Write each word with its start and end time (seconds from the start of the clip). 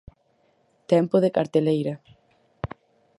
Tempo 0.91 1.15
de 1.23 1.33
carteleira. 1.37 1.93